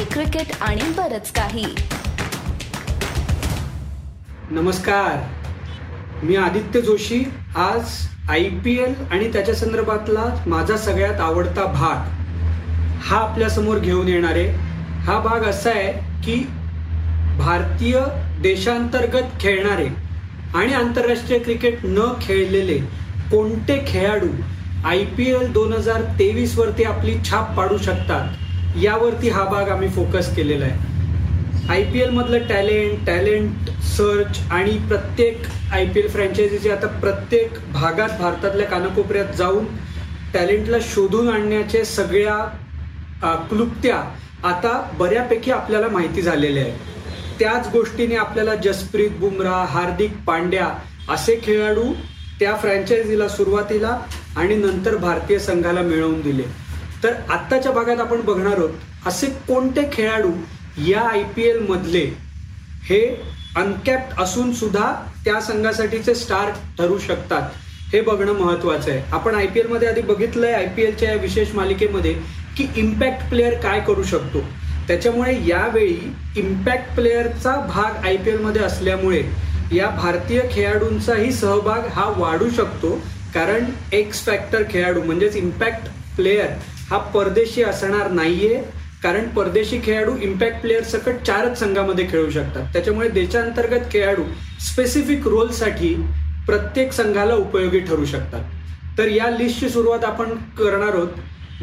Hockey 0.00 0.12
cricket 0.12 0.52
आणि 0.62 0.82
बरच 0.96 1.30
काही. 1.32 1.64
नमस्कार. 4.50 5.16
मी 6.22 6.36
आदित्य 6.36 6.80
जोशी. 6.80 7.18
आज 7.56 7.90
आय 8.30 8.48
पी 8.64 8.76
एल 8.82 8.94
आणि 9.10 9.32
त्याच्या 9.32 9.54
संदर्भातला 9.54 10.24
माझा 10.46 10.76
सगळ्यात 10.76 11.20
आवडता 11.20 11.64
भाग 11.72 12.08
हा 13.08 13.18
आपल्यासमोर 13.18 13.78
घेऊन 13.78 14.08
येणार 14.08 14.36
आहे. 14.36 14.48
हा 15.04 15.18
भाग 15.20 15.44
असा 15.48 15.70
आहे 15.70 15.92
की 16.24 16.36
भारतीय 17.38 18.00
देशांतर्गत 18.42 19.40
खेळणारे 19.40 19.88
आणि 20.54 20.72
आंतरराष्ट्रीय 20.74 21.38
क्रिकेट 21.38 21.84
न 21.84 22.12
खेळलेले 22.22 22.78
कोणते 23.30 23.84
खेळाडू 23.88 24.30
आय 24.88 25.04
पी 25.16 25.30
एल 25.30 25.52
दोन 25.52 25.72
हजार 25.72 26.02
तेवीस 26.18 26.58
वरती 26.58 26.84
आपली 26.84 27.18
छाप 27.30 27.56
पाडू 27.56 27.78
शकतात? 27.78 28.36
यावरती 28.76 29.28
हा 29.28 29.44
भाग 29.44 29.68
आम्ही 29.68 29.88
फोकस 29.88 30.34
केलेला 30.36 30.64
आहे. 30.64 30.88
आय 31.68 31.82
पी 31.82 32.00
एलमधलं 32.00 32.46
टॅलेंट 32.48 33.06
टॅलेंट 33.06 33.70
सर्च 33.86 34.38
आणि 34.50 34.76
प्रत्येक 34.88 35.42
आय 35.72 35.84
पी 35.86 36.00
एल 36.00 36.08
फ्रँचायझीचे 36.08 36.70
आता 36.70 36.86
प्रत्येक 37.00 37.58
भागात 37.72 38.18
भारतातल्या 38.20 38.66
कानाकोपऱ्यात 38.66 39.34
जाऊन 39.38 39.64
टॅलेंटला 40.34 40.76
शोधून 40.84 41.28
आणण्याचे 41.28 41.84
सगळ्या 41.84 43.34
क्लुप्त्या 43.50 43.96
आता 44.48 44.80
बऱ्यापैकी 44.98 45.50
आपल्याला 45.50 45.88
माहिती 45.88 46.22
झालेल्या 46.22 46.62
आहेत. 46.62 46.78
त्याच 47.38 47.68
गोष्टीने 47.72 48.16
आपल्याला 48.16 48.54
जसप्रीत 48.54 49.10
बुमराह 49.10 49.64
हार्दिक 49.72 50.16
पांड्या 50.26 50.68
असे 51.12 51.38
खेळाडू 51.42 51.92
त्या 52.40 52.54
फ्रँचायझीला 52.56 53.28
सुरुवातीला 53.28 53.96
आणि 54.36 54.54
नंतर 54.54 54.96
भारतीय 54.96 55.38
संघाला 55.38 55.82
मिळवून 55.82 56.20
दिले. 56.20 56.42
तर 57.02 57.14
आत्ताच्या 57.30 57.72
भागात 57.72 58.00
आपण 58.00 58.20
बघणार 58.20 58.56
आहोत 58.56 59.06
असे 59.06 59.26
कोणते 59.48 59.88
खेळाडू 59.92 60.32
या 60.86 61.00
आय 61.02 61.22
पी 61.36 61.42
एल 61.42 61.58
मधले 61.68 62.04
हे 62.84 63.00
अनकॅप्ट 63.56 64.20
असून 64.22 64.52
सुद्धा 64.54 64.92
त्या 65.24 65.40
संघासाठीचे 65.40 66.14
स्टार 66.14 66.50
ठरू 66.78 66.98
शकतात? 66.98 67.42
हे 67.92 68.00
बघणं 68.00 68.32
महत्वाचं 68.32 68.90
आहे. 68.90 69.02
आपण 69.12 69.34
आय 69.34 69.46
पी 69.46 69.62
मध्ये 69.62 69.88
आधी 69.88 70.00
बघितलंय 70.02 70.52
आय 70.52 70.66
पी 70.66 70.82
एलच्या 70.82 71.10
या 71.10 71.16
विशेष 71.20 71.54
मालिकेमध्ये 71.54 72.12
की 72.56 72.66
इम्पॅक्ट 72.76 73.28
प्लेअर 73.30 73.54
काय 73.62 73.80
करू 73.80 74.02
शकतो. 74.02 74.40
त्याच्यामुळे 74.88 75.34
यावेळी 75.46 75.96
इम्पॅक्ट 76.36 76.94
प्लेअरचा 76.94 77.54
भाग 77.68 78.04
आय 78.06 78.16
पी 78.16 78.36
मध्ये 78.36 78.62
असल्यामुळे 78.62 79.22
या 79.72 79.88
भारतीय 79.96 80.40
खेळाडूंचाही 80.52 81.32
सहभाग 81.32 81.86
हा 81.94 82.08
वाढू 82.16 82.48
शकतो 82.50 82.94
कारण 83.34 83.64
एक्स 83.92 84.24
फॅक्टर 84.26 84.62
खेळाडू 84.70 85.02
म्हणजेच 85.02 85.36
इम्पॅक्ट 85.36 85.88
प्लेअर 86.16 86.48
हा 86.90 86.98
परदेशी 87.14 87.62
असणार 87.62 88.10
नाहीये. 88.10 88.62
कारण 89.02 89.28
परदेशी 89.28 89.78
खेळाडू 89.84 90.16
इम्पॅक्ट 90.22 90.60
प्लेअर 90.60 90.82
सकट 90.82 91.22
चारच 91.26 91.58
संघामध्ये 91.58 92.06
खेळू 92.10 92.30
शकतात. 92.30 92.72
त्याच्यामुळे 92.72 93.08
देशांतर्गत 93.08 93.90
खेळाडू 93.92 94.24
स्पेसिफिक 94.66 95.26
रोलसाठी 95.26 95.94
प्रत्येक 96.46 96.92
संघाला 96.92 97.34
उपयोगी 97.34 97.80
ठरू 97.80 98.04
शकतात. 98.04 98.44
तर 98.98 99.08
या 99.08 99.30
लिस्टची 99.30 99.68
सुरुवात 99.68 100.04
आपण 100.04 100.34
करणार 100.58 100.94
आहोत. 100.94 101.08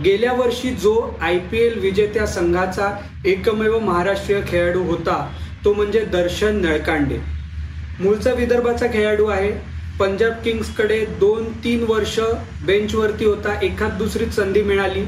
गेल्या 0.04 0.34
वर्षी 0.34 0.70
जो 0.72 0.94
आय 1.22 1.38
पी 1.52 1.58
एल 1.58 1.80
विजेत्या 1.80 2.26
संघाचा 2.28 2.92
एकमेव 3.26 3.80
महाराष्ट्रीय 3.80 4.42
खेळाडू 4.48 4.84
होता 4.84 5.16
तो 5.66 5.74
म्हणजे 5.74 6.04
दर्शन 6.06 6.62
नळकांडे. 6.62 7.18
मूळचा 8.00 8.34
विदर्भाचा 8.34 8.88
खेळाडू 8.88 9.26
आहे. 9.26 9.52
पंजाब 10.00 10.34
किंग्सकडे 10.44 11.00
दोन 11.20 11.52
तीन 11.64 11.84
वर्ष 11.88 12.20
बेंचवरती 12.66 13.26
होता. 13.26 13.60
एखाद 13.64 13.98
दुसरीच 13.98 14.36
संधी 14.36 14.62
मिळाली. 14.64 15.04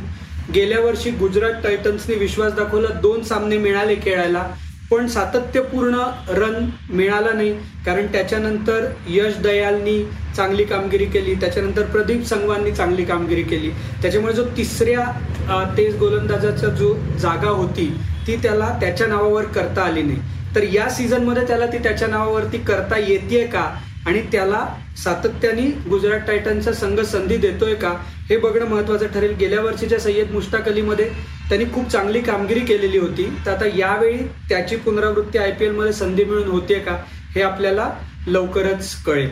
गेल्या 0.53 0.79
वर्षी 0.79 1.09
गुजरात 1.11 1.61
टायटन्सने 1.63 2.15
विश्वास 2.15 2.53
दाखवला 2.53 2.93
दोन 3.01 3.23
सामने 3.23 3.57
मिळाले 3.57 3.95
खेळायला. 3.95 4.43
पण 4.91 5.07
सातत्यपूर्ण 5.07 5.95
रन 6.29 6.69
मिळाला 6.89 7.31
नाही. 7.33 7.51
कारण 7.85 8.05
त्याच्यानंतर 8.11 8.85
यश 9.09 9.35
दयालनी 9.43 10.03
चांगली 10.35 10.63
कामगिरी 10.63 11.05
केली. 11.05 11.33
त्याच्यानंतर 11.35 11.85
प्रदीप 11.85 12.23
संगवांनी 12.25 12.71
चांगली 12.71 13.05
कामगिरी 13.05 13.43
केली. 13.43 13.69
त्याच्यामुळे 14.01 14.33
जो 14.33 14.45
तिसऱ्या 14.57 15.65
तेज 15.77 15.97
गोलंदाजाचा 15.97 16.67
जो 16.69 16.93
जागा 17.19 17.49
होती 17.49 17.85
ती 18.27 18.35
त्याला 18.35 18.69
त्याच्या 18.81 19.07
नावावर 19.07 19.43
करता 19.45 19.81
आली 19.81 20.01
नाही. 20.03 20.19
तर 20.55 20.63
या 20.63 20.89
सीझनमध्ये 20.89 21.45
त्याला 21.47 21.65
ती 21.65 21.77
त्याच्या 21.77 22.07
नावावरती 22.07 22.57
करता 22.57 22.97
येते 22.99 23.45
का? 23.45 23.69
आणि 24.09 24.21
त्याला 24.31 24.59
सातत्याने 24.97 25.61
गुजरात 25.89 26.19
टायटन्सचा 26.27 26.71
संघ 26.73 26.99
संधी 27.01 27.35
देतोय 27.37 27.73
का 27.73 27.89
हे 28.29 28.37
बघणं 28.37 28.65
महत्वाचं 28.67 29.07
ठरेल. 29.13 29.35
गेल्या 29.39 29.61
वर्षीच्या 29.61 29.99
सय्यद 29.99 30.31
मुश्ताक 30.31 30.67
अलीमध्ये 30.69 31.05
त्यांनी 31.49 31.65
खूप 31.73 31.89
चांगली 31.89 32.21
कामगिरी 32.21 32.59
केलेली 32.59 32.97
होती. 32.97 33.25
तर 33.45 33.51
आता 33.51 33.65
यावेळी 33.77 34.17
त्याची 34.49 34.75
पुनरावृत्ती 34.75 35.37
आय 35.37 35.51
पी 35.51 35.65
एलमध्ये 35.65 35.93
संधी 35.93 36.23
मिळून 36.23 36.47
होते 36.47 36.79
का 36.79 36.97
हे 37.35 37.41
आपल्याला 37.41 37.89
लवकरच 38.27 38.95
कळेल. 39.05 39.29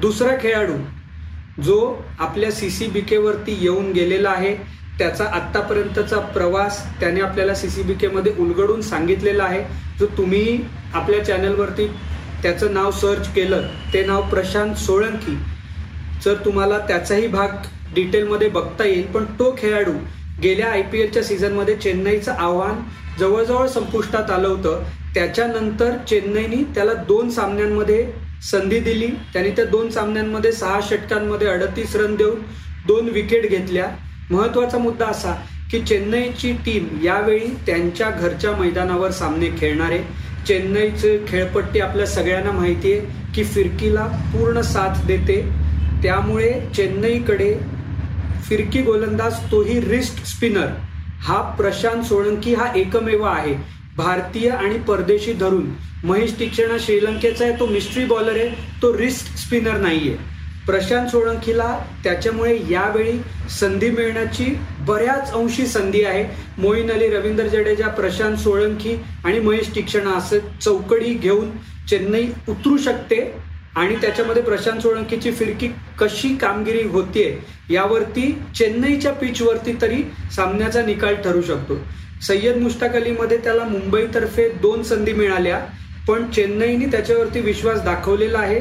दुसरा 0.00 0.36
खेळाडू 0.42 0.76
जो 1.62 1.78
आपल्या 2.18 2.50
सीसीबीके 2.52 3.16
वरती 3.18 3.58
येऊन 3.60 3.92
गेलेला 3.92 4.30
आहे 4.30 4.56
त्याचा 4.98 5.24
आत्तापर्यंतचा 5.34 6.18
प्रवास 6.32 6.82
त्याने 7.00 7.20
आपल्याला 7.20 7.54
सीसीबीके 7.54 8.08
मध्ये 8.08 8.32
उलगडून 8.38 8.80
सांगितलेला 8.82 9.44
आहे. 9.44 9.62
जो 9.98 10.06
तुम्ही 10.16 10.58
आपल्या 10.94 11.24
चॅनलवरती 11.24 11.86
त्याचं 12.44 12.72
नाव 12.74 12.90
सर्च 12.90 13.28
केलं 13.34 13.62
ते 13.92 14.04
नाव 14.06 14.22
प्रशांत 14.30 14.74
सोळंकी. 14.76 15.36
जर 16.24 16.34
तुम्हाला 16.44 16.78
त्याचाही 16.78 17.26
भाग 17.26 17.48
डिटेलमध्ये 17.94 18.48
बघता 18.48 18.84
येईल 18.84 19.06
पण 19.12 19.24
तो 19.38 19.54
खेळाडू 19.58 19.92
गेल्या 20.42 20.70
आय 20.70 20.82
पी 20.82 21.00
एलच्या 21.00 21.22
सीझनमध्ये 21.22 21.74
चेन्नईचं 21.76 22.32
आव्हान 22.32 22.82
जवळजवळ 23.18 23.66
संपुष्टात 23.66 24.30
आलं 24.30 24.48
होतं. 24.48 24.82
त्याच्यानंतर 25.14 25.96
चेन्नईनी 26.08 26.62
त्याला 26.74 26.92
दोन 27.08 27.30
सामन्यांमध्ये 27.30 28.06
संधी 28.50 28.80
दिली. 28.80 29.06
त्याने 29.32 29.50
त्या 29.50 29.64
दोन 29.64 29.90
सामन्यांमध्ये 29.90 30.52
सहा 30.52 30.80
षटकांमध्ये 30.88 31.48
अडतीस 31.48 31.96
रन 31.96 32.16
देऊन 32.16 32.40
दोन 32.86 33.08
विकेट 33.08 33.48
घेतल्या. 33.50 33.88
महत्त्वाचा 34.30 34.78
मुद्दा 34.78 35.06
असा 35.06 35.34
की 35.70 35.80
चेन्नईची 35.80 36.52
टीम 36.66 36.88
यावेळी 37.02 37.48
त्यांच्या 37.66 38.10
घरच्या 38.10 38.52
मैदानावर 38.56 39.10
सामने 39.10 39.48
खेळणार. 39.58 39.90
आहे 39.90 40.02
चेन्नईचे 40.48 41.24
खेळपट्टी 41.28 41.80
आपल्या 41.80 42.06
सगळ्यांना 42.06 42.52
माहिती 42.52 42.92
आहे 42.92 43.32
की 43.34 43.44
फिरकीला 43.44 44.06
पूर्ण 44.32 44.60
साथ 44.60 45.06
देते. 45.06 45.40
त्यामुळे 46.02 46.52
चेन्नईकडे 46.76 47.54
फिरकी 48.48 48.82
गोलंदाज 48.82 49.34
तोही 49.50 49.80
रिस्ट 49.80 50.24
स्पिनर. 50.24 50.66
हा 51.20 51.40
प्रशांत 51.58 52.02
सोळंकी 52.02 52.54
हा 52.54 52.66
एकमेव 52.76 53.22
आहे. 53.22 53.54
भारतीय 53.96 54.50
आणि 54.50 54.78
परदेशी 54.78 55.32
धरून. 55.32 55.70
महेश 56.04 56.32
तीक्षणा 56.38 56.76
श्रीलंकेचा 56.80 57.44
आहे 57.44 57.58
तो 57.60 57.66
मिस्ट्री 57.66 58.04
बॉलर 58.04 58.36
आहे 58.36 58.48
तो 58.82 58.98
रिस्ट 58.98 59.36
स्पिनर 59.36 59.76
नाहीये. 59.76 60.16
प्रशांत 60.66 61.08
सोळंकीला 61.08 61.78
त्याच्यामुळे 62.04 62.56
यावेळी 62.70 63.18
संधी 63.50 63.90
मिळण्याची 63.90 64.44
बऱ्याच 64.80 65.32
अंशी 65.32 65.66
संधी 65.66 66.02
आहे. 66.04 66.24
मोईन 66.58 66.90
अली 66.90 67.08
रवींद्र 67.08 67.46
जडेजा 67.46 67.88
प्रशांत 67.88 68.36
सोळंकी 68.36 68.96
आणि 69.24 69.40
महेश 69.40 69.74
तीक्षणा 69.74 70.10
असं 70.10 70.38
चौकडी 70.62 71.14
घेऊन 71.14 71.50
चेन्नई 71.90 72.26
उतरू 72.48 72.76
शकते 72.76 73.20
आणि 73.76 73.96
त्याच्यामध्ये 73.96 74.42
प्रशांत 74.42 74.80
सोळंकीची 74.80 75.32
फिरकी 75.32 75.68
कशी 75.98 76.34
कामगिरी 76.36 76.82
होतीये 76.82 77.36
यावरती 77.70 78.30
चेन्नईच्या 78.56 79.12
पिचवरती 79.12 79.72
तरी 79.82 80.02
सामन्याचा 80.36 80.82
निकाल 80.82 81.14
ठरू 81.14 81.42
शकतो. 81.42 81.78
सय्यद 82.22 82.56
मुश्ताक 82.56 82.94
अलीमध्ये 82.96 83.38
त्याला 83.38 83.64
मुंबईतर्फे 83.64 84.48
दोन 84.48 84.82
संधी 84.82 85.12
मिळाल्या 85.12 85.60
पण 86.08 86.30
चेन्नईने 86.30 86.86
त्याच्यावरती 86.86 87.40
विश्वास 87.40 87.82
दाखवलेला 87.82 88.38
आहे. 88.38 88.60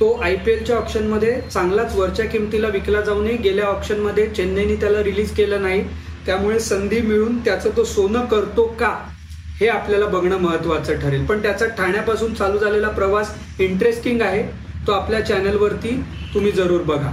तो 0.00 0.10
आय 0.22 0.34
पी 0.36 0.50
एलच्या 0.50 0.76
ऑप्शनमध्ये 0.76 1.40
चांगलाच 1.52 1.94
वरच्या 1.96 2.24
किमतीला 2.26 2.68
विकला 2.68 3.00
जाऊनही 3.00 3.36
गेल्या 3.36 3.64
ऑप्शनमध्ये 3.64 4.26
चेन्नईने 4.26 4.74
त्याला 4.76 5.02
रिलीज 5.02 5.34
केलं 5.34 5.62
नाही. 5.62 5.82
त्यामुळे 6.26 6.58
संधी 6.60 7.00
मिळून 7.00 7.38
त्याचं 7.38 7.70
तो 7.76 7.84
सोनं 7.84 8.24
करतो 8.24 8.66
का 8.80 8.94
हे 9.60 9.68
आपल्याला 9.68 10.06
बघणं 10.06 10.38
महत्वाचं 10.38 11.00
ठरेल. 11.00 11.24
पण 11.26 11.42
त्याचा 11.42 11.66
ठाण्यापासून 11.66 12.34
चालू 12.34 12.58
झालेला 12.58 12.88
प्रवास 12.88 13.34
इंटरेस्टिंग 13.58 14.20
आहे. 14.20 14.42
तो 14.86 14.92
आपल्या 14.92 15.20
चॅनलवरती 15.20 16.00
तुम्ही 16.34 16.52
जरूर 16.52 16.82
बघा. 16.82 17.12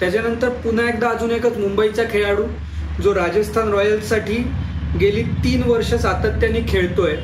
त्याच्यानंतर 0.00 0.48
पुन्हा 0.48 0.88
एकदा 0.88 1.08
अजून 1.08 1.30
एकच 1.30 1.56
मुंबईचा 1.56 2.02
खेळाडू 2.10 2.42
जो 3.02 3.14
राजस्थान 3.14 3.72
रॉयल्ससाठी 3.72 4.44
गेली 5.00 5.22
तीन 5.22 5.62
वर्ष 5.62 5.94
सातत्याने 5.94 6.60
खेळतोय. 6.68 7.16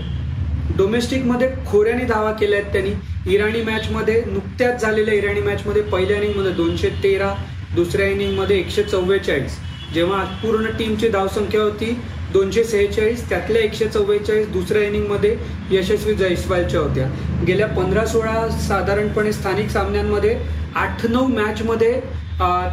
डोमेस्टिकमध्ये 0.76 1.49
खोऱ्याने 1.66 2.05
धावा 2.05 2.31
केल्या 2.32 2.58
आहेत 2.58 2.72
त्यांनी. 2.72 2.93
इराणी 3.34 3.61
मॅचमध्ये 3.62 4.22
नुकत्याच 4.26 4.82
झालेल्या 4.82 5.14
इराणी 5.14 5.40
मॅचमध्ये 5.40 5.82
पहिल्या 5.82 6.16
इनिंगमध्ये 6.16 6.52
दोनशे 6.52 6.88
तेरा 7.02 7.32
दुसऱ्या 7.75 8.06
इनिंगमध्ये 8.08 8.58
एकशे 8.58 8.82
चव्वेचाळीस. 8.82 9.58
जेव्हा 9.94 10.22
पूर्ण 10.43 10.70
टीमची 10.78 11.08
धावसंख्या 11.08 11.61
होती 11.62 11.90
दोनशे 12.32 12.64
सेहेचाळीस 12.64 13.28
त्यातल्या 13.28 13.62
एकशे 13.62 13.87
चव्वेचाळीस 13.87 14.49
दुसऱ्या 14.52 14.82
इनिंगमध्ये 14.82 15.37
यशस्वी 15.70 16.14
जयस्वालच्या 16.14 16.81
होत्या. 16.81 17.08
गेल्या 17.46 17.66
पंधरा 17.66 18.05
सोळा 18.06 18.49
साधारणपणे 18.61 19.32
स्थानिक 19.32 19.69
सामन्यांमध्ये 19.70 20.37
आठ 20.75 21.06
नऊ 21.06 21.26
मॅचमध्ये 21.26 21.93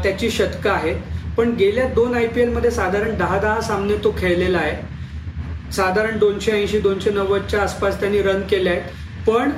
त्याची 0.03 0.29
शतकं 0.31 0.71
आहेत. 0.71 0.95
पण 1.37 1.51
गेल्या 1.59 1.87
दोन 1.87 2.15
आय 2.15 2.27
पी 2.27 2.41
एलमध्ये 2.41 2.71
साधारण 2.71 3.17
दहा 3.17 3.37
दहा 3.39 3.59
सामने 3.61 3.95
तो 4.03 4.13
खेळलेला 4.17 4.57
आहे. 4.57 4.75
साधारण 5.75 6.17
दोनशे 6.17 6.51
ऐंशी 6.51 6.79
दोनशे 6.79 7.09
नव्वदच्या 7.09 7.61
आसपास 7.61 7.99
त्यांनी 7.99 8.21
रन 8.21 8.41
केले 8.41 8.69
आहेत. 8.69 9.29
पण 9.29 9.51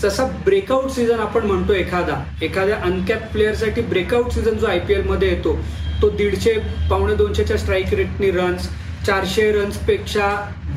जसा 0.00 0.24
ब्रेकआउट 0.44 0.90
सीझन 0.90 1.18
आपण 1.20 1.46
म्हणतो 1.46 1.72
एखादा 1.72 2.22
एखाद्या 2.42 2.76
अनकॅप 2.76 3.32
प्लेअरसाठी 3.32 3.80
ब्रेकआउट 3.82 4.30
सीझन 4.30 4.56
जो 4.56 4.66
आय 4.66 4.78
पी 4.78 4.94
एलमध्ये 4.94 5.28
येतो 5.28 5.58
तो 6.02 6.08
दीडशे 6.10 6.52
पावणे 6.90 7.14
दोनशेच्या 7.14 7.56
स्ट्राईक 7.56 7.94
रेटनी 7.94 8.30
रन्स 8.30 8.68
चारशे 9.06 9.50
रन्सपेक्षा 9.52 10.28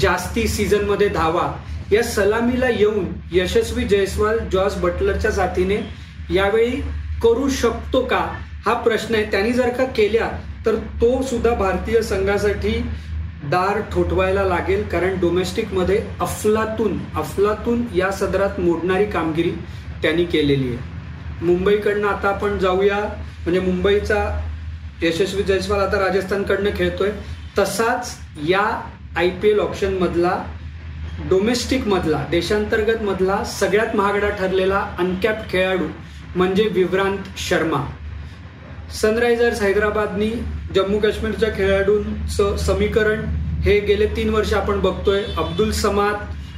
जास्ती 0.02 0.48
सीझनमध्ये 0.48 1.08
धावा 1.08 1.52
या 1.92 2.04
सलामीला 2.04 2.70
येऊन 2.70 3.06
यशस्वी 3.32 3.84
जयस्वाल 3.84 4.38
जॉर्ज 4.52 4.76
बटलरच्या 4.76 5.32
साथीने 5.32 5.78
यावेळी 6.34 6.82
करू 7.24 7.50
शकतो 7.50 8.02
का? 8.02 8.26
हा 8.66 8.74
प्रश्न 8.74 9.16
आहे. 9.16 9.24
त्यांनी 9.24 9.52
जर 9.52 9.70
का 9.70 9.86
केल्या 9.86 10.30
तर 10.66 10.76
तो 10.76 11.22
सुद्धा 11.22 11.54
भारतीय 11.54 12.02
संघासाठी 12.02 12.84
दार 13.50 13.80
ठोठवायला 13.92 14.44
लागेल 14.44 14.84
कारण 14.88 15.20
डोमेस्टिकमध्ये 15.20 15.98
अफलातून 16.20 16.98
अफलातून 17.16 17.84
या 17.96 18.12
सदरात 18.12 18.60
मोडणारी 18.60 19.06
कामगिरी 19.06 19.52
त्यांनी 20.02 20.26
केलेली 20.26 20.68
आहे. 20.68 21.46
मुंबईकडनं 21.46 22.08
आता 22.08 22.30
आपण 22.30 22.58
जाऊया 22.58 22.98
म्हणजे 23.44 23.60
मुंबईचा 23.60 24.24
यशस्वी 25.02 25.44
जयस्वाल 25.44 25.80
आता 25.80 26.00
राजस्थानकडनं 26.00 26.70
खेळतोय. 26.76 27.12
तसाच 27.58 28.18
या 28.48 28.82
आय 29.18 29.30
पी 29.30 29.50
एल 29.50 29.60
ऑप्शनमधला 29.60 30.44
डोमेस्टिकमधला 31.30 32.26
देशांतर्गतमधला 32.32 33.02
देशांतर्गत 33.02 33.02
मधला 33.04 33.44
सगळ्यात 33.44 33.96
महागडा 33.96 34.30
ठरलेला 34.30 34.86
अनकॅप्ट 35.00 35.52
खेळाडू 35.52 35.88
म्हणजे 36.36 36.68
विव्रांत 36.68 37.18
शर्मा. 37.38 37.82
सनरायझर्स 38.92 39.62
हैदराबादनी 39.62 40.30
जम्मू 40.76 41.00
काश्मीरच्या 41.00 41.50
खेळाडूंचं 41.50 42.56
समीकरण. 42.58 43.26
हे 43.64 43.80
गेले 43.80 44.06
तीन 44.06 44.30
वर्ष 44.30 44.54
आपण 44.54 44.80
बघतोय. 44.80 45.24
अब्दुल 45.38 45.72
समाद 45.72 46.16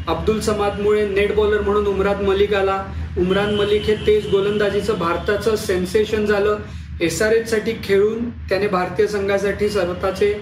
अब्दुल 0.08 0.40
समादमुळे 0.40 1.08
नेट 1.10 1.34
बॉलर 1.36 1.62
म्हणून 1.62 1.86
उमरान 1.88 2.26
मलिक 2.26 2.54
आला. 2.54 2.84
उमरान 3.18 3.54
मलिक 3.56 3.82
हे 3.82 3.96
तेज 4.08 4.30
गोलंदाजीचं 4.32 4.98
भारताचं 5.00 5.56
सेन्सेशन 5.56 6.26
झालं. 6.26 6.58
एस 7.02 7.22
आर 7.22 7.32
एचसाठी 7.32 7.72
खेळून 7.84 8.30
त्याने 8.50 8.68
भारतीय 8.68 9.08
संघासाठी 9.08 9.70
स्वतःचे 9.70 10.34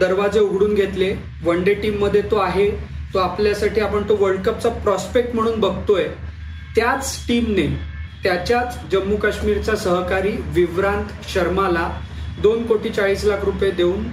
दरवाजे 0.00 0.40
उघडून 0.40 0.74
घेतले. 0.74 1.14
वन 1.44 1.62
डे 1.64 1.74
टीममध्ये 1.74 2.22
तो 2.22 2.36
आहे. 2.36 2.70
तो 3.14 3.18
आपल्यासाठी 3.18 3.80
आपण 3.80 4.02
तो 4.08 4.16
वर्ल्ड 4.16 4.42
कपचा 4.42 4.68
प्रॉस्पेक्ट 4.68 5.34
म्हणून 5.34 5.60
बघतोय. 5.60 6.04
त्याच 6.76 7.24
टीमने 7.28 7.66
त्याच्याच 8.24 8.78
जम्मू 8.92 9.16
काश्मीरचा 9.16 9.74
सहकारी 9.76 10.30
विव्रांत 10.54 11.28
शर्माला 11.28 11.88
दोन 12.42 12.62
कोटी 12.66 12.90
चाळीस 12.90 13.24
लाख 13.24 13.44
रुपये 13.44 13.70
देऊन 13.70 14.04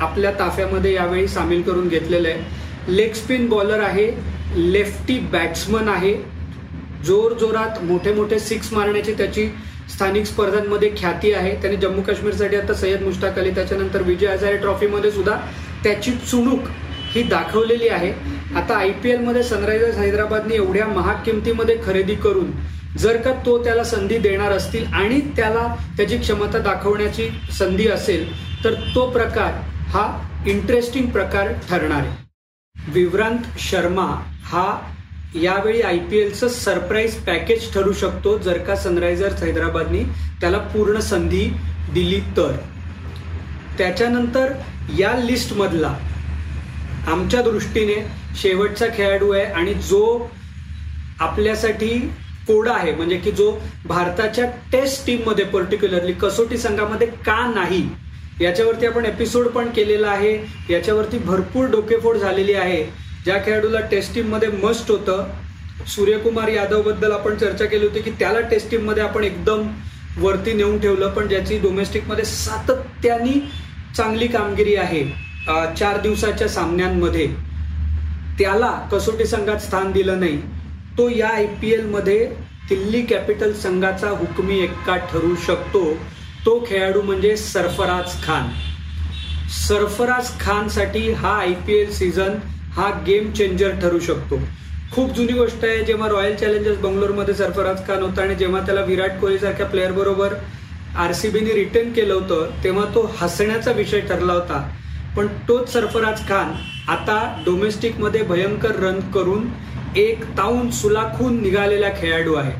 आपल्या 0.00 0.30
ताफ्यामध्ये 0.38 0.92
यावेळी 0.92 1.26
सामील 1.28 1.62
करून 1.62 1.88
घेतलेलं 1.88 2.28
आहे. 2.28 2.42
लेग 2.88 3.12
स्पिन 3.14 3.48
बॉलर 3.48 3.80
आहे 3.82 4.10
लेफ्टी 4.72 5.18
बॅट्समन 5.32 5.88
आहे. 5.88 6.14
जोर 7.06 7.32
जोरात 7.40 7.82
मोठे 7.84 8.12
मोठे 8.14 8.38
सिक्स 8.38 8.72
मारण्याची 8.72 9.12
त्याची 9.14 9.46
स्थानिक 9.94 10.26
स्पर्धांमध्ये 10.26 10.90
ख्याती 10.98 11.32
आहे. 11.32 11.54
त्याने 11.62 11.76
जम्मू 11.76 12.02
काश्मीरसाठी 12.02 12.56
आता 12.56 12.74
सय्यद 12.74 13.02
मुश्ताक 13.02 13.38
अली 13.38 13.50
त्याच्यानंतर 13.54 14.02
विजय 14.02 14.26
हजारे 14.26 14.56
ट्रॉफीमध्ये 14.56 15.10
सुद्धा 15.10 15.36
त्याची 15.84 16.12
चुणूक 16.30 16.68
ही 17.14 17.22
दाखवलेली 17.22 17.88
आहे. 17.88 18.12
आता 18.56 18.76
आय 18.76 18.90
पी 19.02 19.10
एलमध्ये 19.10 19.42
सनरायझर्स 19.42 19.98
हैदराबादने 19.98 20.54
एवढ्या 20.54 20.86
महाग 20.86 21.22
किमतीमध्ये 21.24 21.76
खरेदी 21.84 22.14
करून 22.14 22.50
जर 22.98 23.16
का 23.22 23.32
तो 23.46 23.62
त्याला 23.64 23.84
संधी 23.84 24.18
देणार 24.18 24.52
असतील 24.52 24.92
आणि 24.94 25.20
त्याला 25.36 25.66
त्याची 25.96 26.18
क्षमता 26.18 26.58
दाखवण्याची 26.58 27.28
संधी 27.58 27.88
असेल 27.88 28.26
तर 28.64 28.74
तो 28.94 29.08
प्रकार 29.10 29.52
हा 29.90 30.06
इंटरेस्टिंग 30.46 31.06
प्रकार 31.06 31.52
ठरणार 31.68 32.00
आहे. 32.00 32.22
विव्रांत 32.76 33.58
शर्मा 33.60 34.06
हा 34.44 34.66
यावेळी 35.34 35.80
आय 35.82 35.98
पी 36.00 36.18
एलचं 36.18 36.48
सरप्राईज 36.48 37.14
पॅकेज 37.24 37.72
ठरू 37.74 37.92
शकतो 37.92 38.36
जर 38.38 38.58
का 38.58 38.76
सनरायझर्स 38.76 39.42
हैदराबादनी 39.42 40.02
त्याला 40.40 40.58
पूर्ण 40.74 41.00
संधी 41.00 41.44
दिली 41.94 42.20
तर. 42.36 42.56
त्याच्यानंतर 43.78 44.52
या 44.98 45.16
लिस्टमधला 45.18 45.94
आमच्या 47.06 47.42
दृष्टीने 47.42 47.94
शेवटचा 48.36 48.86
खेळाडू 48.96 49.30
आहे 49.32 49.44
आणि 49.44 49.74
जो 49.88 50.04
आपल्यासाठी 51.20 51.98
कोडा 52.46 52.72
आहे. 52.72 52.92
म्हणजे 52.92 53.16
की 53.16 53.30
जो 53.30 53.50
भारताच्या 53.86 54.44
टेस्ट 54.72 55.06
टीममध्ये 55.06 55.44
पर्टिक्युलरली 55.44 56.12
कसोटी 56.12 56.58
संघामध्ये 56.58 57.06
का 57.26 57.46
नाही 57.54 57.86
याच्यावरती 58.40 58.86
आपण 58.86 59.04
एपिसोड 59.04 59.46
पण 59.46 59.68
केलेला 59.70 60.08
आहे. 60.08 60.36
याच्यावरती 60.70 61.18
भरपूर 61.18 61.66
डोकेफोड 61.70 62.16
झालेली 62.16 62.54
आहे. 62.54 62.84
ज्या 63.24 63.36
खेळाडूला 63.44 63.80
टेस्ट 63.90 64.14
टीममध्ये 64.14 64.48
मस्ट 64.62 64.90
होतं 64.90 65.26
सूर्यकुमार 65.88 66.48
यादवबद्दल 66.48 67.12
आपण 67.12 67.36
चर्चा 67.36 67.64
केली 67.64 67.86
होती 67.86 68.00
की 68.02 68.10
त्याला 68.18 68.40
टेस्ट 68.40 68.70
टीममध्ये 68.70 69.02
आपण 69.02 69.24
एकदम 69.24 69.66
वरती 70.18 70.52
नेऊन 70.52 70.78
ठेवलं 70.80 71.08
पण 71.10 71.28
ज्याची 71.28 71.58
डोमेस्टिकमध्ये 71.58 72.24
सातत्याने 72.24 73.38
चांगली 73.96 74.26
कामगिरी 74.26 74.74
आहे 74.76 75.04
चार 75.76 76.00
दिवसाच्या 76.00 76.48
सामन्यांमध्ये. 76.48 77.26
त्याला 78.38 78.70
कसोटी 78.92 79.24
संघात 79.26 79.58
स्थान 79.58 79.90
दिलं 79.92 80.20
नाही. 80.20 80.38
तो 80.98 81.08
या 81.08 81.28
आय 81.28 81.46
पी 81.60 81.70
एलमध्ये 81.72 82.24
दिल्ली 82.68 83.00
कॅपिटल 83.02 83.52
संघाचा 83.52 84.08
हुकमी 84.08 84.58
एक्का 84.62 84.96
ठरू 85.12 85.34
शकतो. 85.46 85.82
तो 86.46 86.58
खेळाडू 86.68 87.00
म्हणजे 87.02 87.36
सरफराज 87.36 88.22
खान. 88.24 88.48
सरफराज 89.66 90.30
खानसाठी 90.40 91.10
हा 91.12 91.34
आय 91.38 91.52
पी 91.66 91.78
एल 91.78 91.90
सीझन 91.92 92.36
हा 92.74 92.90
गेम 93.06 93.30
चेंजर 93.32 93.74
ठरू 93.80 93.98
शकतो. 93.98 94.38
खूप 94.92 95.10
जुनी 95.10 95.32
गोष्ट 95.32 95.64
आहे 95.64 95.82
जेव्हा 95.84 96.08
रॉयल 96.08 96.34
चॅलेंजर्स 96.36 96.78
बंगलोरमध्ये 96.78 97.34
सरफराज 97.34 97.86
खान 97.86 98.02
होता 98.02 98.22
आणि 98.22 98.34
जेव्हा 98.34 98.60
त्याला 98.66 98.80
विराट 98.84 99.20
कोहलीसारख्या 99.20 99.66
प्लेअरबरोबर 99.66 100.34
आर 100.96 101.12
सी 101.12 101.28
बीने 101.28 101.54
रिटर्न 101.54 101.92
केलं 101.92 102.14
होतं 102.14 102.50
तेव्हा 102.64 102.84
तो 102.94 103.10
हसण्याचा 103.20 103.72
विषय 103.72 104.00
ठरला 104.00 104.32
होता. 104.32 104.62
पण 105.16 105.26
तोच 105.48 105.72
सरफराज 105.72 106.26
खान 106.28 106.52
आता 106.90 107.18
डोमेस्टिकमध्ये 107.46 108.22
भयंकर 108.22 108.80
रन 108.80 109.00
करून 109.14 109.48
एक 109.96 110.24
ताऊन 110.24 110.70
सुलाखून 110.70 111.42
निघालेला 111.42 111.88
खेळाडू 111.88 112.34
आहे. 112.34 112.52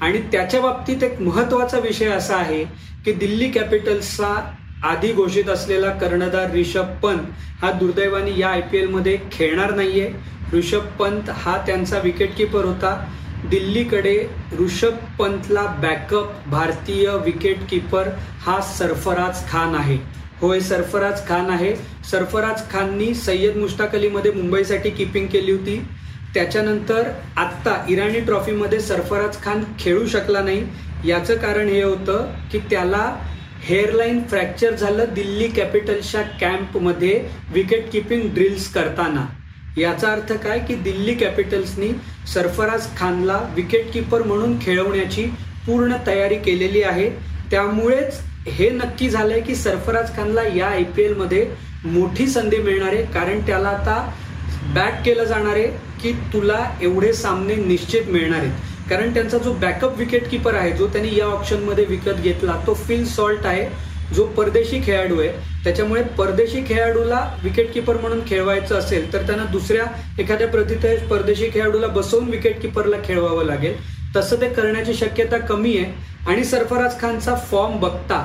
आणि 0.00 0.18
त्याच्या 0.18 0.60
बाबतीत 0.60 1.02
एक 1.02 1.20
महत्त्वाचा 1.20 1.78
विषय 1.78 2.06
असा 2.06 2.36
आहे 2.36 2.64
की 3.04 3.12
दिल्ली 3.12 3.48
कॅपिटल्सचा 3.50 4.56
आधी 4.82 5.12
घोषित 5.12 5.48
असलेला 5.48 5.90
कर्णधार 5.90 6.50
रिषभ 6.50 6.86
पंत 7.02 7.20
हा 7.62 7.70
दुर्दैवाने 7.72 8.38
या 8.38 8.48
आय 8.48 8.60
पी 8.60 8.78
एलमध्ये 8.78 9.18
खेळणार 9.32 9.74
नाहीये. 9.74 10.12
ऋषभ 10.52 10.86
पंत 10.98 11.30
हा 11.30 11.56
त्यांचा 11.66 11.98
विकेटकीपर 11.98 12.64
होता. 12.64 13.14
दिल्लीकडे 13.50 14.26
ऋषभ 14.60 14.94
पंतला 15.18 15.62
बॅकअप 15.62 16.48
भारतीय 16.48 17.10
विकेटकीपर 17.24 18.08
हा 18.40 18.60
सरफराज 18.60 19.48
खान 19.48 19.74
आहे. 19.74 19.98
होय 20.40 20.60
सरफराज 20.60 21.28
खान 21.28 21.50
आहे. 21.50 21.74
सरफराज 22.10 22.70
खाननी 22.70 23.14
सय्यद 23.14 23.56
मुश्ताक 23.56 23.94
अलीमध्ये 23.94 24.32
मुंबईसाठी 24.32 24.90
किपिंग 24.90 25.26
केली 25.26 25.52
होती. 25.52 25.82
त्याच्यानंतर 26.34 27.10
आत्ता 27.36 27.74
इराणी 27.88 28.20
ट्रॉफीमध्ये 28.20 28.80
सरफराज 28.80 29.42
खान 29.42 29.62
खेळू 29.80 30.06
शकला 30.06 30.40
नाही. 30.40 30.64
याचं 31.04 31.36
कारण 31.36 31.68
हे 31.68 31.82
होतं 31.82 32.32
की 32.52 32.58
त्याला 32.70 33.04
हेअरलाईन 33.64 34.22
फ्रॅक्चर 34.28 34.74
झालं 34.74 35.04
दिल्ली 35.14 35.46
कॅपिटल्सच्या 35.48 36.22
कॅम्पमध्ये 36.40 37.20
विकेट 37.52 37.90
किपिंग 37.90 38.28
ड्रिल्स 38.34 38.72
करताना. 38.72 39.26
याचा 39.76 40.12
अर्थ 40.12 40.32
काय 40.32 40.58
की 40.58 40.74
दिल्ली 40.74 41.14
कॅपिटल्सनी 41.14 41.88
सरफराज 42.34 42.86
खानला 42.96 43.38
विकेट 43.56 43.92
किपर 43.92 44.22
म्हणून 44.22 44.58
खेळवण्याची 44.62 45.24
पूर्ण 45.66 45.96
तयारी 46.06 46.34
केलेली 46.34 46.82
आहे. 46.82 47.08
त्यामुळेच 47.50 48.20
हे 48.48 48.70
नक्की 48.70 49.08
झालंय 49.10 49.40
की 49.40 49.54
सरफराज 49.54 50.16
खानला 50.16 50.42
या 50.56 50.66
आय 50.66 50.82
पी 50.96 51.02
एलमध्ये 51.02 51.46
मोठी 51.84 52.26
संधी 52.26 52.56
मिळणार 52.56 52.92
आहे. 52.92 53.04
कारण 53.04 53.40
त्याला 53.40 53.68
आता 53.68 54.12
बॅट 54.74 55.04
केलं 55.04 55.24
जाणार 55.24 55.56
आहे. 55.56 55.89
की 56.02 56.12
तुला 56.32 56.58
एवढे 56.82 57.12
सामने 57.12 57.54
निश्चित 57.56 58.08
मिळणार 58.08 58.38
आहेत. 58.38 58.88
कारण 58.90 59.14
त्यांचा 59.14 59.38
जो 59.38 59.52
बॅकअप 59.52 59.98
विकेट 59.98 60.28
किपर 60.30 60.54
आहे 60.54 60.70
जो 60.76 60.86
त्यांनी 60.86 61.14
या 61.16 61.26
ऑप्शनमध्ये 61.26 61.84
विकत 61.84 62.20
घेतला 62.22 62.56
तो 62.66 62.74
फिल 62.74 63.04
सॉल्ट 63.06 63.46
आहे 63.46 63.68
जो 64.14 64.24
परदेशी 64.26 64.80
खेळाडू 64.84 65.20
आहे. 65.20 65.28
त्याच्यामुळे 65.64 66.02
परदेशी 66.18 66.62
खेळाडूला 66.68 67.20
विकेट 67.42 67.72
किपर 67.72 67.96
म्हणून 67.96 68.20
खेळवायचं 68.26 68.78
असेल 68.78 69.12
तर 69.12 69.26
त्यांना 69.26 69.44
दुसऱ्या 69.44 69.84
एखाद्या 70.18 70.48
प्रतिथे 70.48 70.96
परदेशी 71.06 71.48
खेळाडूला 71.54 71.86
बसवून 71.86 72.28
विकेट 72.28 72.60
किपरला 72.62 72.96
खेळवावं 73.04 73.44
लागेल. 73.44 73.74
तसं 74.16 74.40
ते 74.40 74.48
करण्याची 74.48 74.94
शक्यता 74.94 75.38
कमी 75.38 75.76
आहे. 75.78 75.92
आणि 76.26 76.44
सरफराज 76.44 77.00
खानचा 77.00 77.34
फॉर्म 77.34 77.78
बघता 77.80 78.16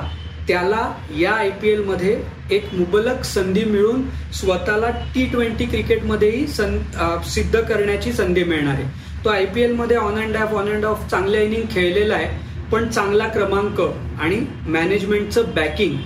त्याला 0.48 0.82
या 1.18 1.32
आय 1.32 1.50
पी 1.60 1.68
एलमध्ये 1.68 2.16
एक 2.50 2.74
मुबलक 2.74 3.24
संधी 3.24 3.64
मिळून 3.64 4.02
स्वतःला 4.32 4.90
टी 5.14 5.24
ट्वेंटी 5.26 5.64
क्रिकेटमध्येही 5.64 6.46
सं 6.46 6.76
सिद्ध 7.28 7.60
करण्याची 7.60 8.12
संधी 8.12 8.44
मिळणार 8.44 8.74
आहे. 8.74 8.84
तो 9.24 9.30
आय 9.30 9.44
पी 9.44 9.62
एलमध्ये 9.62 9.96
on 9.96 10.18
and 10.20 10.36
off 10.36 10.54
on 10.54 10.68
and 10.70 10.84
off 10.84 11.08
चांगल्या 11.10 11.40
इनिंग 11.42 11.62
खेळलेला 11.70 12.14
आहे 12.14 12.44
पण 12.72 12.88
चांगला 12.88 13.26
क्रमांक 13.28 13.80
आणि 13.80 14.40
मॅनेजमेंटचं 14.66 15.50
बॅकिंग 15.54 15.96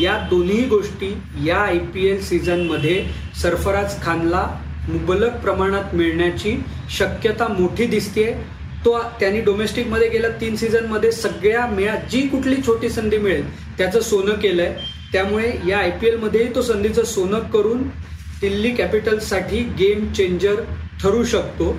या 0.00 0.16
दोन्ही 0.30 0.64
गोष्टी 0.64 1.12
या 1.46 1.58
आय 1.58 1.78
पी 1.94 2.06
एल 2.06 2.22
सीझनमध्ये 2.24 3.02
सरफराज 3.42 4.00
खानला 4.02 4.46
मुबलक 4.88 5.36
प्रमाणात 5.42 5.94
मिळण्याची 5.94 6.56
शक्यता 6.90 7.48
मोठी 7.48 7.86
दिसते 7.86 8.24
तो 8.84 8.98
त्यांनी 9.20 9.40
डोमेस्टिकमध्ये 9.40 10.08
गेल्या 10.08 10.30
तीन 10.30 10.56
सीझनमध्ये 10.56 11.12
सगळ्या 11.12 11.66
मिळा 11.66 11.94
जी 12.10 12.20
कुठली 12.28 12.56
छोटी 12.66 12.88
संधी 12.88 13.18
मिळेल 13.18 13.48
त्याचं 13.78 14.00
सोनं 14.00 14.34
केलंय. 14.34 14.74
त्यामुळे 15.12 15.52
या 15.68 15.78
आय 15.78 15.90
पी 15.90 16.06
एलमध्येही 16.06 16.54
तो 16.54 16.62
संधीचं 16.62 17.04
सोनं 17.04 17.38
करून 17.38 17.82
दिल्ली 18.40 18.70
कॅपिटल्ससाठी 18.70 19.58
गेम 19.78 20.12
चेंजर 20.12 20.60
ठरू 21.02 21.24
शकतो. 21.24 21.76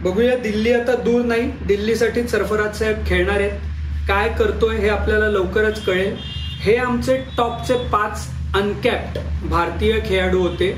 बघूया 0.00 0.36
दिल्ली 0.36 0.72
आता 0.72 0.94
दूर 0.96 1.24
नाही. 1.24 1.50
दिल्लीसाठी 1.66 2.28
सरफराज 2.28 2.78
साहेब 2.78 3.06
खेळणार 3.06 3.40
आहेत. 3.40 3.58
काय 4.08 4.28
करतोय 4.28 4.76
हे 4.76 4.88
आपल्याला 4.88 5.28
लवकरच 5.28 5.84
कळेल. 5.84 6.16
हे 6.60 6.76
आमचे 6.76 7.16
टॉपचे 7.36 7.74
पाच 7.88 8.26
अनकॅप्ड 8.54 9.18
भारतीय 9.48 9.98
खेळाडू 10.06 10.40
होते. 10.40 10.70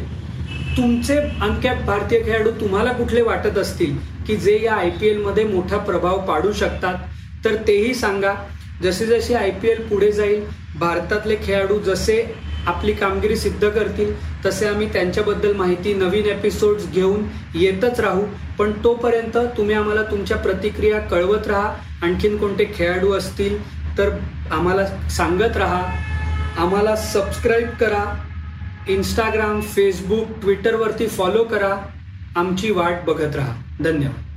तुमचे 0.77 1.17
अनकॅप 1.19 1.83
भारतीय 1.83 2.23
खेळाडू 2.25 2.51
तुम्हाला 2.51 2.93
कुठले 2.93 3.23
वाटत 3.23 3.59
असतील? 3.59 3.97
की 4.27 4.37
जे 4.37 4.59
या 4.63 4.75
आय 4.75 4.91
पी 4.91 5.07
एलमध्ये 5.07 5.45
मोठा 5.45 5.77
प्रभाव 5.77 6.27
पाडू 6.27 6.53
शकतात 6.53 6.95
तर 7.45 7.55
तेही 7.69 7.95
सांगा. 7.95 8.35
जसे 8.83 9.07
जसे 9.07 9.35
आय 9.35 9.51
पी 9.51 9.69
एल 9.69 9.83
पुढे 9.89 10.13
जाईल 10.13 10.45
भारतातले 10.79 11.37
खेळाडू 11.43 11.79
जसे 11.79 12.35
आपली 12.67 12.93
कामगिरी 12.93 13.37
सिद्ध 13.37 13.69
करतील 13.69 14.13
तसे 14.45 14.67
आम्ही 14.67 14.93
त्यांच्याबद्दल 14.93 15.53
माहिती 15.57 15.93
नवीन 15.95 16.25
एपिसोड्स 16.25 16.91
घेऊन 16.91 17.25
येतच 17.55 18.01
राहू. 18.01 18.23
पण 18.59 18.73
तोपर्यंत 18.85 19.37
तुम्ही 19.57 19.75
आम्हाला 19.75 20.03
तुमच्या 20.03 20.37
प्रतिक्रिया 20.37 21.01
कळवत 21.01 21.47
राहा. 21.47 21.75
आणखीन 22.03 22.37
कोणते 22.37 22.65
खेळाडू 22.77 23.13
असतील 23.13 23.59
तर 23.99 24.11
आम्हाला 24.51 24.87
सांगत 25.09 25.57
राहा. 25.57 25.83
आम्हाला 26.59 26.97
सबस्क्राईब 26.97 27.69
करा. 27.81 28.05
इंस्टाग्राम 28.89 29.61
फेसबुक 29.61 30.29
ट्विटरवरती 30.43 31.07
फॉलो 31.07 31.45
करा. 31.45 31.75
आमची 32.37 32.71
वाट 32.71 33.05
बघत 33.07 33.37
राहा. 33.37 33.53
धन्यवाद. 33.81 34.34